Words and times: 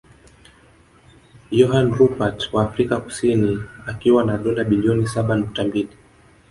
Johann 1.51 1.93
Rupert 1.93 2.51
wa 2.53 2.63
Afrika 2.63 2.97
Kusini 3.01 3.57
akiwa 3.87 4.23
na 4.23 4.37
dola 4.37 4.63
bilioni 4.63 5.07
saba 5.07 5.35
nukta 5.35 5.63
mbili 5.63 5.97